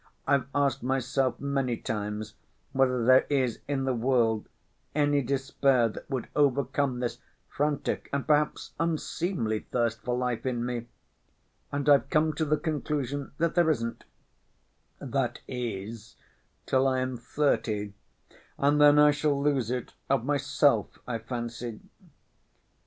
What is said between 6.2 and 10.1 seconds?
overcome this frantic and perhaps unseemly thirst